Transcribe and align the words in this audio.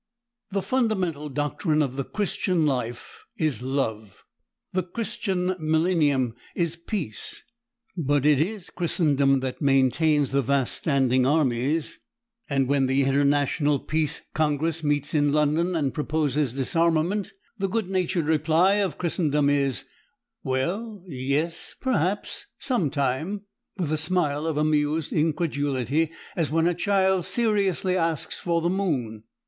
The 0.49 0.63
fundamental 0.63 1.29
doctrine 1.29 1.83
of 1.83 1.95
the 1.95 2.03
Christian 2.03 2.65
life 2.65 3.23
is 3.37 3.61
love. 3.61 4.23
The 4.73 4.81
Christian 4.81 5.55
millennium 5.59 6.33
is 6.55 6.75
peace. 6.75 7.43
But 7.95 8.25
it 8.25 8.39
is 8.39 8.71
Christendom 8.71 9.41
that 9.41 9.61
maintains 9.61 10.31
the 10.31 10.41
vast 10.41 10.73
standing 10.73 11.27
armies; 11.27 11.99
and 12.49 12.67
when 12.67 12.87
the 12.87 13.03
International 13.03 13.77
Peace 13.77 14.23
Congress 14.33 14.83
meets 14.83 15.13
in 15.13 15.31
London 15.33 15.75
and 15.75 15.93
proposes 15.93 16.53
disarmament, 16.53 17.31
the 17.59 17.69
good 17.69 17.87
natured 17.87 18.25
reply 18.25 18.77
of 18.77 18.97
Christendom 18.97 19.51
is, 19.51 19.85
"Well 20.43 21.03
yes 21.05 21.75
perhaps 21.79 22.47
some 22.57 22.89
time," 22.89 23.41
with 23.77 23.91
a 23.91 23.97
smile 23.97 24.47
of 24.47 24.57
amused 24.57 25.13
incredulity, 25.13 26.09
as 26.35 26.49
when 26.49 26.65
a 26.65 26.73
child 26.73 27.25
seriously 27.25 27.95
asks 27.95 28.39
for 28.39 28.63
the 28.63 28.67
moon. 28.71 29.25